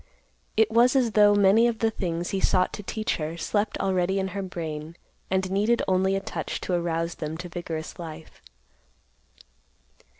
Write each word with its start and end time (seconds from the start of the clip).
It 0.57 0.71
was 0.71 0.95
as 0.95 1.11
though 1.11 1.35
many 1.35 1.67
of 1.67 1.77
the 1.77 1.91
things 1.91 2.31
he 2.31 2.39
sought 2.39 2.73
to 2.73 2.81
teach 2.81 3.17
her 3.17 3.37
slept 3.37 3.77
already 3.77 4.17
in 4.17 4.29
her 4.29 4.41
brain, 4.41 4.95
and 5.29 5.51
needed 5.51 5.83
only 5.87 6.15
a 6.15 6.19
touch 6.19 6.59
to 6.61 6.73
arouse 6.73 7.13
them 7.13 7.37
to 7.37 7.47
vigorous 7.47 7.99
life. 7.99 8.41